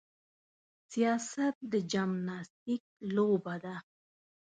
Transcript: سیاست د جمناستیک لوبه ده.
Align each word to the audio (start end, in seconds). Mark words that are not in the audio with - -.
سیاست 0.91 1.55
د 1.71 1.73
جمناستیک 1.91 2.83
لوبه 3.15 3.55
ده. 3.63 3.75